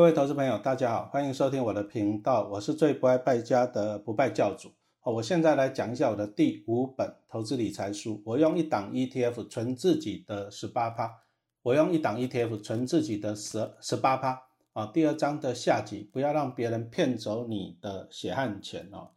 [0.00, 4.70] 各位投资朋友，大家好，欢迎收听我的频道，我是最不爱败家的不败教主。
[5.00, 8.22] 好，我现在来讲一下我的第五本投资理财书。
[8.24, 11.10] 我用一档 ETF 存自己的十八趴，
[11.60, 14.40] 我用一档 ETF 存自己的十十八趴。
[14.72, 19.10] 啊，第二章的下集，不要让别人骗走你的血汗钱哦。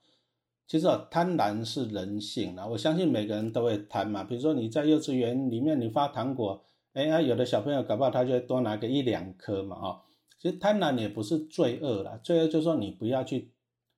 [0.67, 4.25] 其实哦，贪婪是人性啊，我相信每个人都会贪嘛。
[4.25, 6.61] 比如说你在幼稚园里面你发糖果，
[6.91, 10.01] 哎呀，有的小朋友搞不好他就会多拿个一两颗嘛，哈。
[10.43, 13.53] 其实贪婪也不是罪恶啦，罪恶就是说你不要去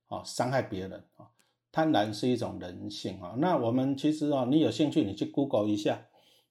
[0.06, 1.26] 啊伤害别人啊。
[1.72, 3.34] 贪婪是一种人性啊。
[3.38, 6.06] 那我们其实哦，你有兴趣你去 Google 一下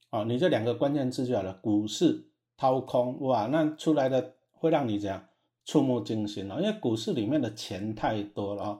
[0.10, 2.28] 啊，你这两个关键字就好了，股市
[2.58, 5.30] 掏空哇，那出来的会让你怎样
[5.64, 8.80] 触目惊心哦，因为股市里面的钱太多了啊，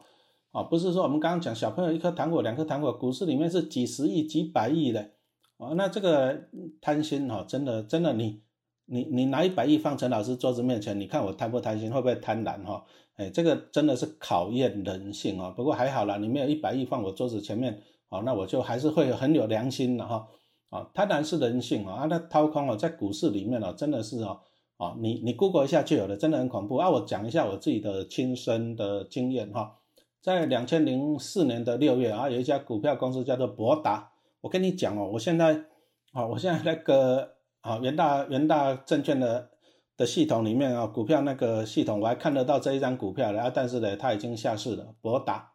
[0.52, 5.12] 啊不是说我们刚刚讲小朋友一颗糖果两颗糖果，股市里面是几十亿几百亿的
[5.56, 6.50] 啊，那这个
[6.82, 8.42] 贪心哦，真的真的你。
[8.88, 12.84] 你你拿一百亿放陈老师桌子面前，你看我贪不贪心，会不会贪婪哈？
[13.16, 15.50] 哎，这个真的是考验人性啊。
[15.50, 20.28] 不过还好啦，你没有一百亿放我桌子前面，哦，那我就还是会很有良心的哈。
[20.70, 24.40] 啊，贪婪是人性啊，啊，那掏空哦，在股市里面哦，真的是哦，
[24.78, 26.90] 哦，你你 Google 一下就有了，真的很恐怖啊。
[26.90, 29.78] 我讲一下我自己的亲身的经验哈，
[30.22, 35.64] 在两千零四年的六月啊，有一家股票公司叫做博达，我跟你讲哦，我现在
[36.12, 37.35] 啊，我现在那个。
[37.66, 39.50] 啊，元大元大证券的
[39.98, 45.52] 的系统里面啊，股票那个系统我还看得到这一张股票的啊，但是呢，它已经下市了，博达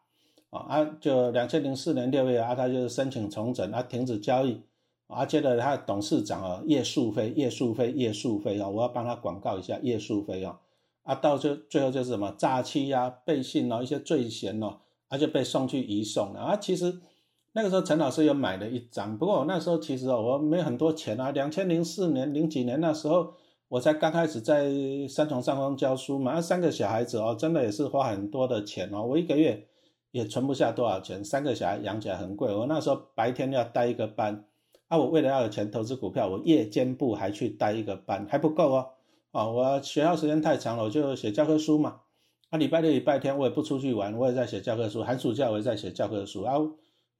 [0.50, 4.60] 啊啊，就两千零四年六月啊，它就是申请重整啊，停止交易
[5.06, 10.58] 啊，接着它的董事长啊叶树飞叶树飞叶树飞啊，我要帮他广告一下叶树飞啊
[11.04, 17.00] 啊，到最最后就是什么诈欺啊、背信啊，一些罪嫌哦，他就被送去移送了啊，其实。
[17.52, 21.32] 那个时候陈老师有买了一张，不过我那时候其实，我没很多钱啊。
[21.32, 23.34] 两千零四年零几年那时候，
[23.68, 24.70] 我才刚开始在
[25.08, 29.02] 三重上方教书嘛，那三个小孩子哦，真的也是花很多的钱哦。
[29.02, 29.66] 我一个月
[30.12, 32.54] 也存不下多少钱，三个小孩养起来很贵。
[32.54, 34.44] 我那时候白天要带一个班，
[34.86, 38.86] 啊，我为了要有钱投资股票，我夜间部还去带一个班，还不够哦。
[39.32, 42.02] 啊，我学校时间太长了，我就写教科书嘛。
[42.50, 45.02] 啊，礼拜六、礼拜天我也不出去玩，我也在写教科书。
[45.02, 46.54] 寒暑假我也在写教科书啊。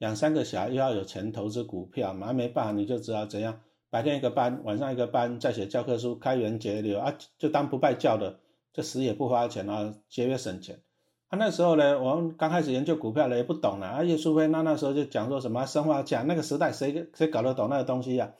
[0.00, 8.40] 养三个小孩又要有钱投资股票嘛，没办法，你就知道怎样，白天一个班，晚上一个班，再写教科书，开源节流啊，就当不拜教的，
[8.72, 10.80] 这死也不花钱啊，节约省钱。
[11.28, 14.02] 啊，那时候呢，我们刚开始研究股票呢，也不懂了啊。
[14.02, 18.32] 叶淑飞那那时候就讲说什么生化价，那个时代谁谁搞得懂那个东西呀？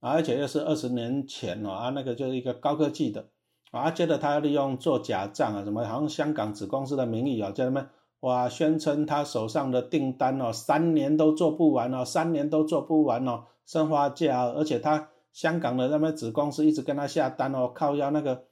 [0.00, 3.26] 啊，而且又是二十年前哦，啊，那个就是一个高科技的
[3.70, 7.88] 啊，接着他利用做假账啊，什么好像香港子公司的名义啊，叫他们。
[8.20, 8.48] 哇！
[8.48, 18.46] 宣称他手上的订单哦，三年都做不完哦，三年都做不完哦，生花价，而且他香港的那边子公司一直跟他下单哦，靠要那个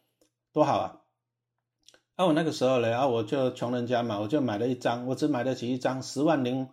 [0.52, 1.00] 多好啊！
[2.14, 6.68] 啊，我那个时候呢，啊，我就穷人家嘛，我就买了一张，我只买得起一张十万零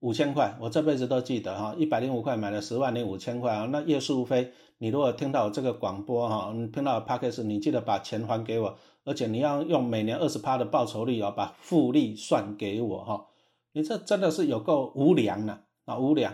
[0.00, 3.68] 五千块，我这辈子都记得哈，一百零五块买了十万零五千块啊。
[3.70, 8.78] 那叶树飞，你如果听到我这个广播哈，你听到 p a c k a g e 你记得把钱还给我。
[9.04, 13.26] 而且你要用每年二十趴的报酬率哦，把复利算给我哈，
[13.72, 16.32] 你这真的是有够无良的啊，无良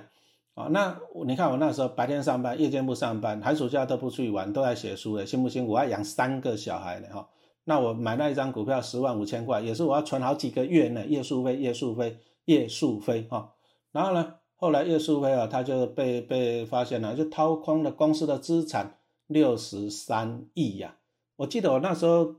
[0.55, 0.69] 啊！
[0.71, 5.73] 那你看我那时候白天上班，夜间不上班，寒暑假都不出去玩，都在写书的，辛不辛苦？
[5.73, 7.29] 我要养三个小孩呢哈。
[7.65, 11.07] 那我买那一张股票十万五千块，也是我要存好几个月呢。
[11.07, 13.55] 叶树飞，叶树飞，叶树飞哈。
[13.93, 20.97] 然后呢，后来叶树飞啊，他就被被发现了，就掏空了公司的资产六十三亿呀。
[21.37, 22.35] 我记得我那时候。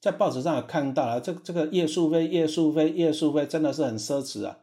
[0.00, 4.58] 在报纸上有看到了，这这个叶树飞，叶树飞，叶树飞真的是很奢侈啊！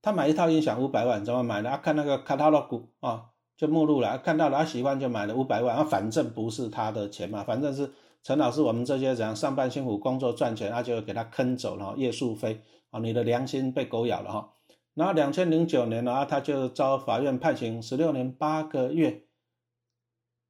[0.00, 1.68] 他买一套音响五百万，怎么买的？
[1.68, 7.90] 啊，看那个卡塔罗股啊，就目录了，看到了，他喜欢就买了五百万，啊，反正不是他的钱嘛，反正是
[8.22, 11.94] 陈老师我们这些人上班辛苦工作赚钱，他就给他坑走了。
[11.96, 12.60] 叶树飞
[12.90, 14.52] 啊，你的良心被狗咬了哈！
[14.94, 19.24] 然后两千零九年呢，他就遭法院判刑十六年八个月，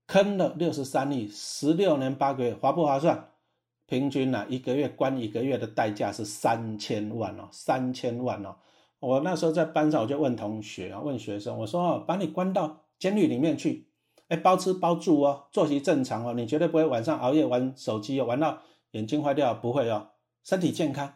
[0.07, 3.31] 坑了六十三亿，十六年八个月，划不划算？
[3.91, 8.55] 平均呢，一个月关一个月的代价是三千万哦，三千万哦。
[9.01, 13.89] 我那时候在班上，我就问同学啊，问学生，我说把你关到监狱里面去，
[14.29, 18.61] 哎，包吃包住哦，作息正常哦，你绝对不会晚上熬夜玩手机哦，玩到
[18.93, 20.11] 眼睛坏掉，不会哦，
[20.45, 21.15] 身体健康，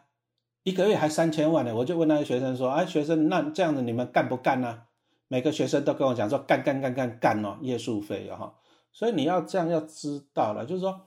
[0.63, 1.73] 一个月还三千万呢。
[1.73, 4.81] 我就问那些学生说，哎，学生，那这样子你们干不干呢？
[5.29, 8.55] 每个学生都跟我讲说，干干干干干哦，夜宿费哦哈。
[8.91, 10.99] 所以你要这样要知道了，就是说。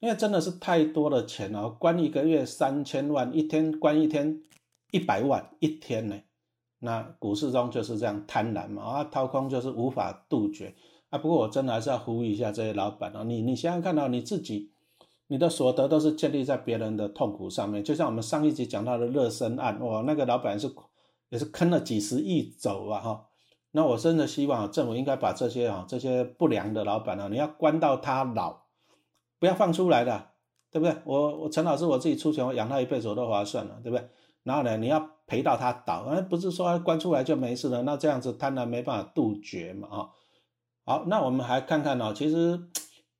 [0.00, 4.42] 因为真的是太多的钱了，关一个月三千万，一天关一天
[4.90, 6.20] 一百万一天呢。
[6.78, 10.74] 那股市中就是这样贪婪嘛，啊，掏空就是无法杜绝
[11.08, 11.18] 啊。
[11.18, 14.70] 不过我真的还是要呼吁一下这些老板啊，你你想想看到你自己
[15.28, 17.82] 你的所得都是建立在别人的痛苦上面。
[17.82, 20.70] 就像我们上一集讲到的热身案，哇，那个老板是
[21.30, 23.26] 也是坑了几十亿走啊，哈。
[23.72, 28.65] 那我真的希望政府应该把这些啊这些不良的老板啊，你要关到他老，
[29.38, 30.28] 不要放出来的，
[30.70, 30.96] 对不对？
[31.04, 34.08] 我我陈老师我自己出钱，我养他一辈子我都划算了，对不对？
[34.42, 37.82] 然后呢，你要赔到他倒，而不是说关出来就没事了。
[37.82, 40.08] 那这样子贪婪没办法杜绝嘛，啊。
[40.84, 42.60] 好，那我们还看看呢，其实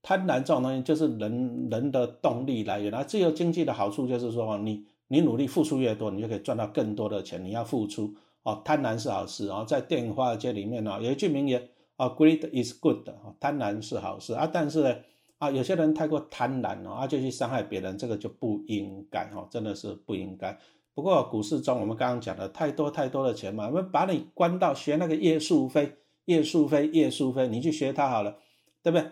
[0.02, 2.94] 贪婪这种东西就是人人的动力来源。
[2.94, 7.44] 啊自由经济的好处就是说，你你努力付出越多，你就可以赚到更多的钱。
[7.44, 8.14] 你要付出。
[8.44, 13.08] 哦，贪婪是好事啊，在电影华尔街里面呢，有一句名言啊，“Greed is good”，
[13.40, 14.48] 贪婪是好事啊。
[14.52, 14.94] 但是呢，
[15.38, 20.58] 啊，有些人太过贪婪了啊，就去伤害别人，这个就不应该哈，真的是不应该。
[20.94, 28.38] 不过股市中，我们刚刚讲的太多太多的钱嘛，我们把你关到学那个叶树飞，叶树飞，叶树飞，你去学他好了，
[28.82, 29.10] 对不对？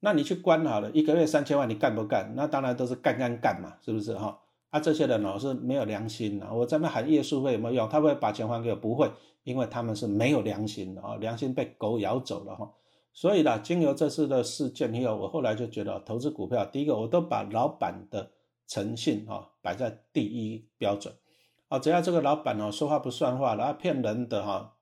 [0.00, 2.32] 那你去关好了，一个月三千万，你干不干？
[2.34, 4.40] 那当然都是干干干嘛，是不是哈？
[4.70, 6.52] 啊，这些人哦是没有良心的。
[6.52, 7.88] 我在那喊叶树飞有没有用？
[7.88, 8.76] 他会把钱还给我？
[8.76, 9.10] 不会，
[9.44, 12.72] 因为他们是没有良心的啊，良心被狗咬走了哈。
[13.20, 18.30] 所以呢，经由这次的事件以后，我后来就觉得投资股票，第一个我都把老板的
[18.66, 21.12] 诚信哈摆在第一标准
[21.68, 21.78] 啊。
[21.78, 24.72] 只要这个老板哦说话不算话，然后骗人的哈，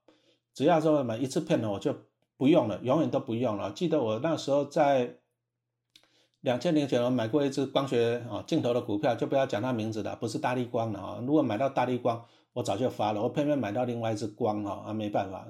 [0.53, 1.93] 只要说什么一次骗了我就
[2.37, 3.73] 不用了，永远都不用了。
[3.73, 5.17] 记得我那时候在。
[6.41, 11.21] 两千年前我买过一只光学啊镜头的股票，就不要讲它名字了，不是大力光的啊。
[11.27, 13.21] 如果买到大力光，我早就发了。
[13.21, 15.45] 我偏偏买到另外一只光哈，啊没办法，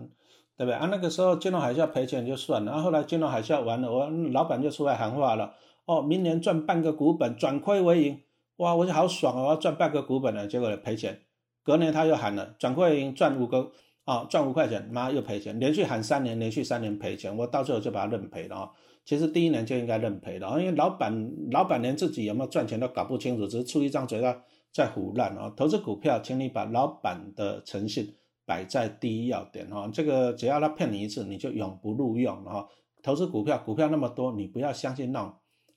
[0.60, 0.88] 对不对啊？
[0.92, 5.54] 那个时候金融海啸赔钱就算了，然后后来金融海啸完了，我老板就出来喊话了，
[5.86, 8.20] 哦，明年赚半个股本，转亏为盈，
[8.58, 11.22] 哇，我就好爽哦，我要赚半个股本了，结果赔钱。
[11.64, 13.72] 隔年他又喊了，转亏为盈，赚五个
[14.04, 18.70] 啊，赚五块钱，妈又赔钱，连续喊三年，连续三年赔钱，我到最后就把它认赔了啊。
[19.06, 24.38] 其实第一年就应该认赔了，因为老板老板连自己有没有赚钱都搞不清楚，只是出一张嘴在
[24.74, 25.54] 在胡乱啊。
[25.56, 28.14] 投资股票，请你把老板的诚信
[28.50, 29.88] 摆在第一要点哈。
[29.94, 32.68] 这个只要他骗你一次，你就永不录用了哈。
[33.04, 35.34] 投资股票，股票那么多，你不要相信那种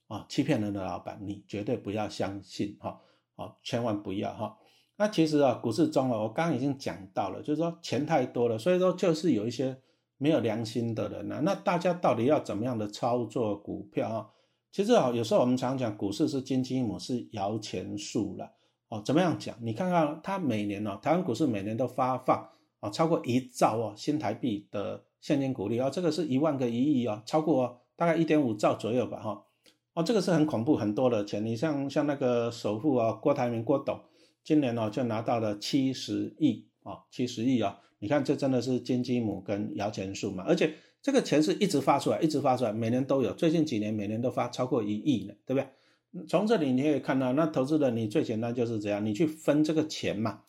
[0.08, 2.98] 啊欺骗人的老板，你绝对不要相信哈，
[3.36, 4.56] 好，千万不要哈。
[4.96, 9.76] 那其实啊，股市中啊，我刚刚已经讲到了，就是说钱太多了，所以说就是有一些。
[10.18, 11.40] 没有良心的人呢？
[11.42, 14.30] 那大家到底要怎么样的操作股票啊？
[14.70, 18.48] 其实啊，有时候我们常讲股市是金鸡母，是摇钱树了
[18.88, 19.02] 哦。
[19.04, 19.56] 怎么样讲？
[19.60, 22.48] 你看看它每年呢，台湾股市每年都发放
[22.82, 29.44] 啊超过一兆哦新台币的现金股利哦，这个是一万个一亿哦，超过大概一点五兆左右吧哈。
[29.94, 31.44] 哦，这个是很恐怖很多的钱。
[31.46, 34.00] 你像像那个首富啊，郭台铭郭董，
[34.42, 37.78] 今年呢就拿到了七十亿啊，七十亿啊。
[38.00, 40.42] 你看，这真的是金鸡母跟摇钱树嘛？
[40.44, 43.32] 而且这个钱是一直发出来，一直发出来，每年都有。
[43.32, 46.26] 最近几年每年都发超过一亿呢，对不对？
[46.26, 50.40] 从这里你可以看到，那投资人你最简单就是这样，你去分这个钱嘛，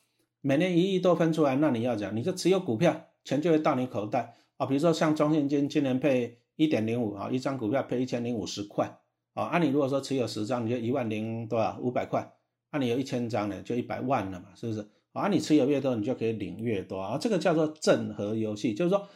[0.45, 4.65] 每年一亿都分出来，那你要讲，你就持有股票，钱就会到你口袋啊。
[4.65, 8.99] 比如说像中信金今年配一点零五啊，一张股票配一千零五十块
[9.33, 9.45] 啊。
[9.45, 12.29] 按你如果说持有十张，你就一万零多少五百块，
[12.71, 14.85] 按你有一千张呢，就一百万了嘛，是不是？
[15.13, 17.17] 啊，你持有越多，你就可以领越多啊。
[17.17, 19.07] 这个叫做正和游戏，就是说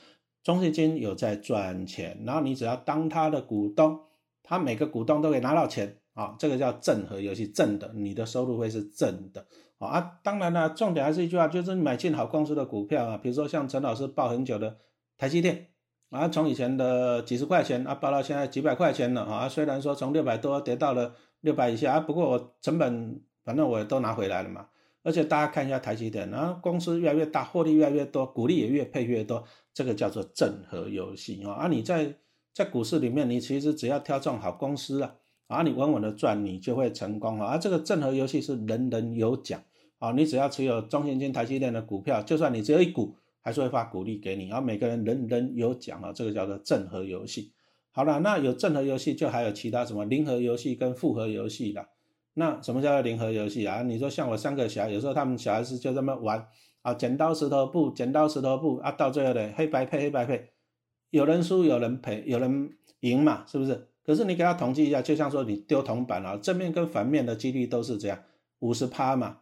[0.44, 4.00] 中信金有在赚钱，然后你只要当他的股东，
[4.44, 6.38] 他每个股东都可以拿到钱啊。
[6.40, 9.46] 这个叫正和游戏，正的，你的收入会是正的
[9.86, 10.20] 啊。
[10.24, 13.18] 当然了，重点还是一句话，就是买进好公司的股票啊。
[13.18, 14.78] 比如说像陈老师抱很久的
[15.18, 15.68] 台积电
[16.10, 19.50] 啊，从以前的几十块钱啊，抱到现在几百块钱了啊。
[19.50, 24.68] 虽然说从六百多跌到了六百以下啊，不过我成本反正我也都拿回来了嘛。
[25.04, 29.42] 而且大家看一下台积电，然后公司越来越大，获利越来越多，股利也越配越多，
[29.74, 31.54] 这个叫做正和游戏啊。
[31.54, 32.14] 啊，你在
[32.54, 35.16] 在股市里面，你其实只要挑中好公司了，
[35.48, 37.58] 啊，你稳稳的赚，你就会成功了啊。
[37.58, 39.62] 这个正和游戏是人人有奖
[40.00, 47.54] 啊，你只要持有中信金、台积电的股票，就算你只有一股，还是会发股利给你，然后每个人人人有奖啊，这个叫做正和游戏。
[47.92, 51.88] 好了，那有正和游戏，就还有其他什么零和游戏跟复合游戏了。
[52.34, 53.82] 那什么叫做零和游戏啊？
[53.82, 56.46] 你说像我三个小孩，有时候他们小孩子就这么玩
[56.84, 60.50] 啊，剪刀石头布，剪刀石头布啊，到最后的黑白配黑白配，
[61.10, 63.88] 有人输有人赔，有人赢嘛，是不是？
[64.08, 68.18] 可是你给他统计一下，就像说你丢铜板啊，正面跟反面的几率都是这样，
[68.60, 69.40] 五十趴嘛。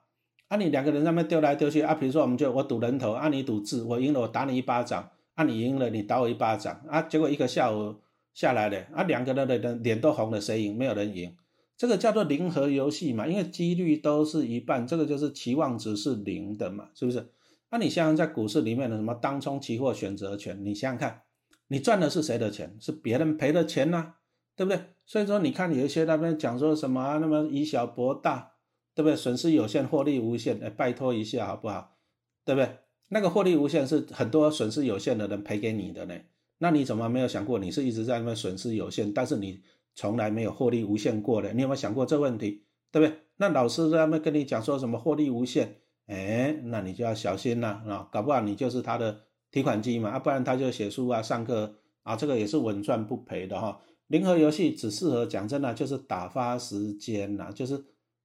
[0.48, 7.96] 啊，你两个人那么丢来丢去啊，比如说我们就我赌人头，啊你赌字，我赢了我打你一巴掌，啊你赢了你打我一巴掌，啊结果一个下午
[8.34, 10.76] 下来了，啊两个人的人脸都红了，谁赢？
[10.76, 11.36] 没有人赢。
[11.78, 17.28] 这个叫做零和游戏嘛，因为几率都是一半，这个就是期望值是零的嘛，是不是？
[17.70, 21.22] 那你想想在股市里面的什么当冲期货选择权，你想想看，
[21.68, 22.76] 你赚的是谁的钱？
[22.80, 24.14] 是别人赔的钱呐？
[24.56, 24.80] 对不对？
[25.06, 28.54] 所以说你看有一些那边讲说什么啊，那么以小博大，
[28.94, 29.16] 对不对？
[29.16, 31.98] 损失有限，获利无限，哎，拜托一下好不好？
[32.44, 32.78] 对不对？
[33.10, 36.16] 那个获利无限是很多损失有限的人赔给你的呢。
[36.58, 39.62] 那你怎么没有想过，你是一直在那边损失有限，但是你
[39.94, 41.54] 从来没有获利无限过的？
[41.54, 42.64] 你有没有想过这问题？
[42.92, 43.20] 对不对？
[43.38, 45.76] 那老师在那边跟你讲说什么获利无限，
[46.08, 53.82] 哎，那你就要小心了啊，搞不好你就是他的提款机嘛，啊，不然他就写书啊、上课啊，这个也是稳赚不赔的哈。
[54.08, 57.84] 零和游戏只适合讲真的，就是打发时间呐，就是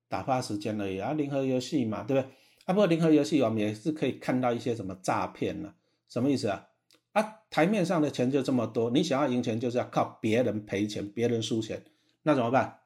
[0.09, 1.13] 打发时间而已啊。
[1.13, 2.31] 零和游戏嘛，对不对？
[2.67, 5.73] 啊，不过零和游戏我们也是可以看到一些什么诈骗呢？
[6.09, 6.67] 什么意思啊？
[7.13, 11.83] 啊，台面上的钱就这么多，你想要赢钱就是要靠别人赔钱，别人输钱，
[12.23, 12.77] 那怎么办？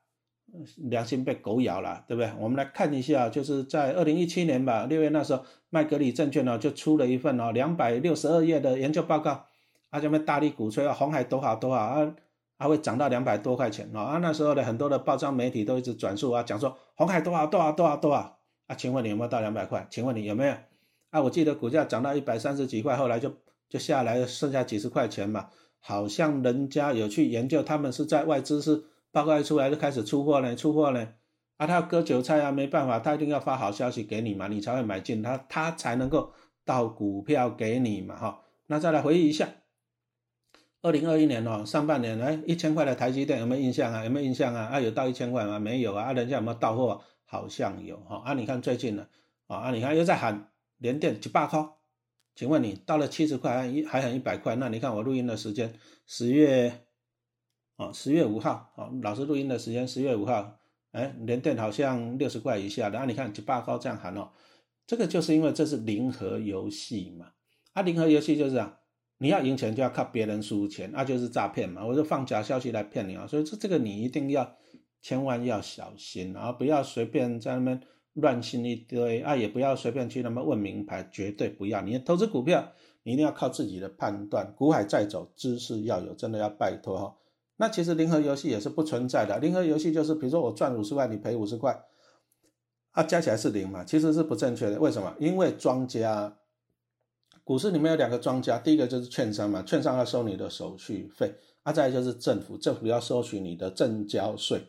[0.76, 2.30] 良心被狗咬了，对不对？
[2.38, 9.46] 我们来看一下，就是在二零一七年吧，六月那时候，麦格里证券呢就出了一份哦两百六十二页的研究报告，
[9.90, 12.14] 啊，这边大力鼓吹啊，红海多好多好啊。
[12.58, 14.18] 它会涨到两百多块钱啊啊！
[14.18, 18.74] 那时候的很多的报章媒体都一直转述啊，讲说红海多少多少多少多少啊？
[18.76, 19.86] 请问你有没有到两百块？
[19.90, 20.54] 请问你有没有？
[21.10, 23.32] 啊，我记得股价涨到一百三十几块，后来就
[23.68, 25.48] 就下来，剩下几十块钱嘛。
[25.80, 31.08] 好像人家有去研究，他们是在外资是报告一出来就开始出货呢，出货呢。
[31.56, 36.32] 啊，他要割韭菜啊，没办法，他一定要发好消息给你嘛，你才会买进，他他才能够
[36.64, 38.40] 到股票给你嘛，哈。
[38.66, 39.48] 那再来回忆一下。
[40.84, 44.04] 二零二一年哦，上半年哎，一千块的台积电有没有印象啊？
[44.04, 44.64] 有没有印象啊？
[44.64, 45.58] 啊，有到一千块吗？
[45.58, 46.04] 没有啊。
[46.04, 47.00] 啊，人家有没有到货？
[47.24, 48.16] 好像有哈。
[48.22, 49.06] 啊，你看最近呢，
[49.46, 51.66] 啊，啊你看又在喊连电几百块，
[52.34, 54.56] 请问你到了七十块还还喊一百块？
[54.56, 55.72] 那你看我录音的时间
[56.06, 56.82] 十月，
[57.76, 60.58] 哦，十月五号，哦，老师录音的时间十月五号，
[60.92, 62.98] 哎，连电好像六十块以下的。
[62.98, 64.28] 啊，你看几百块这样喊哦，
[64.86, 67.30] 这个就是因为这是零和游戏嘛。
[67.72, 68.80] 啊，零和游戏就是啊。
[69.24, 71.82] 你要赢钱就要靠别人输钱，那就是诈骗嘛！
[71.82, 73.26] 我就放假消息来骗你啊！
[73.26, 74.54] 所以这这个你一定要
[75.00, 76.52] 千万要小心啊！
[76.52, 77.80] 不要随便在那边
[78.12, 79.34] 乱信一堆啊！
[79.34, 81.80] 也不要随便去那么问名牌，绝对不要！
[81.80, 82.70] 你投资股票，
[83.02, 84.52] 你一定要靠自己的判断。
[84.54, 87.16] 股海在走，知识要有，真的要拜托哈！
[87.56, 91.82] 那其实零和游戏也是不存在的，零和游戏就是比如说我赚五十块，你赔五十块，
[92.90, 93.82] 啊，加起来是零嘛？
[93.82, 94.78] 其实是不正确的。
[94.78, 95.14] 为什么？
[95.18, 96.36] 因为庄家。
[97.44, 104.62] 股市里面有两个庄家，第一个就是券商嘛，券商要收你的手续费，啊，再来就是政府，政府要收取你的正交税，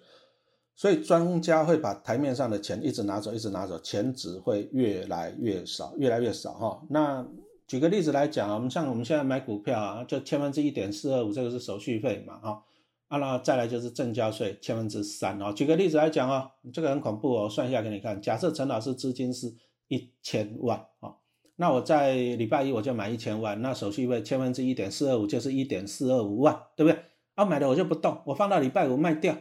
[0.75, 6.83] 所以庄家会把台面上的钱一直拿走，一直拿走，钱只会越来越少，越来越少哈。
[6.89, 7.25] 那
[7.65, 12.61] 举个例子来讲啊，我们像我们现在买股票啊，就千分之一点四二五，这个是手续费嘛，哈，
[13.07, 15.53] 啊，那再来就是正交税千分之三哦。
[15.53, 19.55] 举个例子来讲啊，这个很恐怖哦，算一下给你看，假设陈老师资金是
[19.87, 21.15] 一千万啊。
[21.57, 26.99] 那我在礼拜一我就买一千万，那手续费千分之一点四二五就是一点四二五万，对不对？
[27.35, 29.37] 啊，买的我就不动，我放到礼拜五卖掉，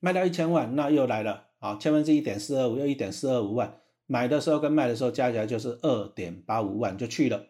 [0.00, 7.42] 卖掉一千万，那又来了啊，千分之一点四二五又一点四二五万，买的时候跟卖的时候加起来就是二点八五万就去了。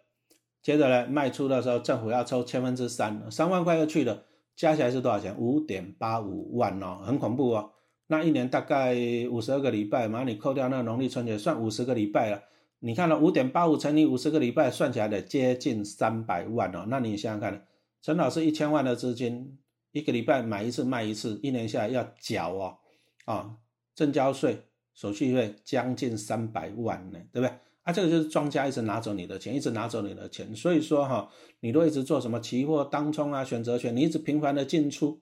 [0.63, 4.25] 接着呢，卖出的时候政府要抽千分之三，三万块又去了，
[4.57, 5.37] 加起来是多少钱？
[5.39, 7.71] 五点八五万哦，很恐怖哦。
[8.09, 8.97] 那一年大概
[9.31, 12.43] 五十二个礼拜嘛，你扣掉那农历春节，算五十个礼拜了。
[12.81, 16.87] 你看了五点八五乘以五十个礼拜，算起来的接近三百万哦。
[16.89, 17.67] 那你想想看，
[18.01, 19.59] 陈老师一千万的资金，
[19.91, 22.77] 一个礼拜买一次卖一次，一年下来要缴哦，
[23.25, 23.57] 啊，
[23.97, 24.63] 正交税、
[24.95, 27.53] 手续费将近三百万呢，对不对？
[27.83, 30.55] 啊，这个就是庄家一直拿走你的钱，一直拿走你的钱。
[30.55, 35.21] 所以说哈，你都一直做什么期货、当冲啊、选择权，你一直频繁的进出，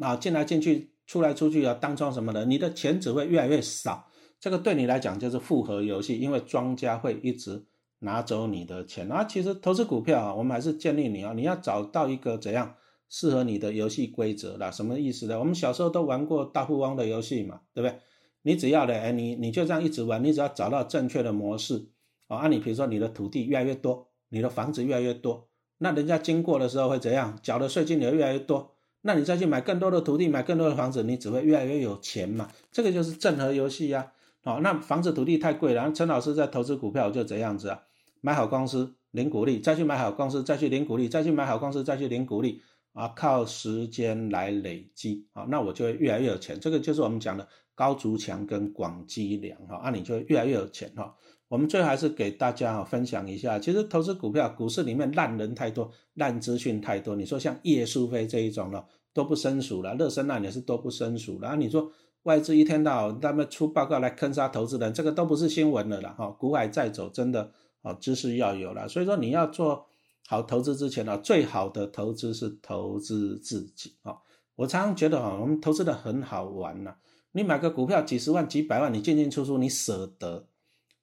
[0.00, 4.08] 啊，进来进去、出来出去啊，当冲什么的，你的钱只会越来越少。
[4.40, 7.64] 这个对你来讲就是复合游戏，因为庄家会一直
[8.00, 9.10] 拿走你的钱。
[9.10, 12.74] 啊，其实投资股票啊，我们还是建议你啊，你要找到一个怎样
[13.08, 14.70] 适合你的游戏规则啦。
[14.70, 15.38] 什么意思呢？
[15.38, 17.98] 我们小时候都玩过大富翁的游戏嘛，对不对？
[18.42, 21.86] 你只要的，哎，你你就这样一直玩，你只要找到正确的模式
[22.28, 22.36] 啊。
[22.36, 25.48] 按你比如说你的土地越来越多，你的房子越来越多，
[25.78, 27.38] 那人家经过的时候会怎样？
[27.42, 32.50] 缴的税金也越来越多，那你再去买更多的土地，买更多的房子，你只会越来越有钱嘛。
[32.70, 34.12] 这个就是正和游戏呀。
[34.44, 35.90] 好，那房子土地太贵了。
[35.90, 37.80] 陈老师在投资股票就这样子啊，
[38.20, 42.60] 买好公司领股利，再去买好公司，再去领股利，再去买好公司，再去领股利
[42.92, 46.60] 啊，靠时间来累积啊，那我就会越来越有钱。
[46.60, 51.14] 这个就是我们讲的高筑墙跟广积粮哈，那你就会越来越有钱哈。
[51.48, 57.16] 我们最后还是给大家哈分享一下，其实投资股票，股市里面烂人太多，烂资讯太多。
[57.16, 58.84] 你说像叶淑飞这一种了，
[59.14, 61.56] 都不生熟了，乐生烂也是都不生数了。
[61.56, 61.90] 你说。
[62.24, 66.14] 外资一天到晚他们出报告来坑杀投资人，这个都不是新闻了啦。
[66.18, 67.52] 哈，股海在走，真的
[67.82, 68.88] 啊，知识要有了。
[68.88, 69.86] 所以说你要做
[70.26, 74.16] 好投资之前呢，最好的投资是投资自己啊。
[74.56, 76.96] 我常常觉得哈，我们投资的很好玩呐。
[77.32, 80.46] 你买个股票几十万、几百万，你进进出出，你舍得？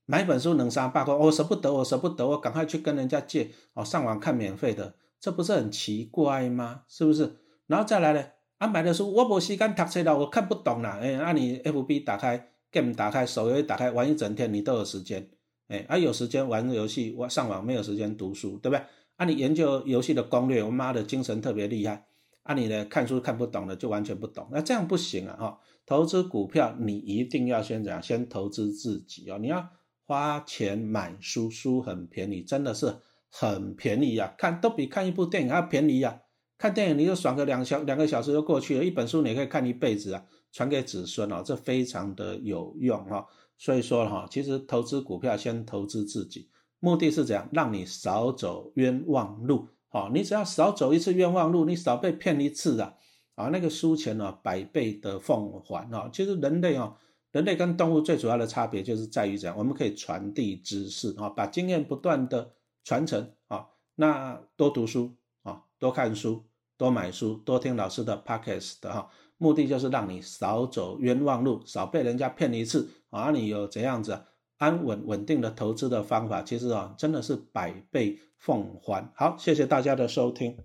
[0.06, 6.84] 买本书能杀八块，我舍不得，我舍不得，我赶快去跟人家借哦，上网看免费的，这不是很奇怪吗？
[6.88, 7.36] 是不是？
[7.68, 8.26] 然后再来呢？
[8.62, 11.00] 啊，买的书我无时间读册了，我看不懂啦。
[11.02, 15.28] 哎，那你 F B 打开，Game 打开，手游打开，玩一整天，你都有时间。
[15.68, 18.86] 哎，啊有时间玩游戏，我上网没有时间读书，对不对？
[19.16, 22.06] 啊，你研究游戏的攻略，我妈的精神特别厉害。
[22.44, 25.36] 啊，你呢看书看不懂的就完全不懂，那这样不行啊！
[25.40, 28.00] 哈，投资股票你一定要先怎样？
[28.00, 29.68] 先投资自己哦，你要
[30.06, 32.98] 花钱买书，书很便宜，真的是
[33.32, 36.22] 很便宜呀，看都比看一部电影还要便宜呀。
[36.62, 43.26] 看电影你就爽个两小两个小时就过去了，一本书你可以看一辈子啊，传给子孙哦，这非常的有用哈。
[43.58, 47.50] 所以说哈，其实投资股票先投资自己，目的是怎样？
[47.52, 49.70] 让你少走冤枉路。
[49.90, 52.94] 好，你只要少走一次冤枉路，你少被骗一次啊，
[53.34, 56.12] 啊，那个输钱呢，百倍的奉还啊。
[56.14, 56.96] 其实人类啊，
[57.32, 62.52] 人类跟动物最主要的差别就是在于怎样，我们可以传递知识啊，把经验不断的
[62.84, 63.66] 传承啊。
[63.96, 66.46] 那多读书啊，多看书，
[66.82, 69.08] 多买书，多听老师的 podcast 哈，
[69.38, 73.30] 目的就是让你少走冤枉路，少被人家骗一次啊。
[73.30, 74.20] 你有怎样子？
[74.58, 79.12] 安稳稳定的投资的方法，其实啊，真的是百倍奉还。
[79.14, 80.58] 好，谢谢大家的收听。